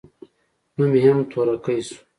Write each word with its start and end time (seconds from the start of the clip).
نوم 0.75 0.91
يې 0.97 1.01
هم 1.05 1.17
تورکى 1.31 1.77
سو. 1.87 1.95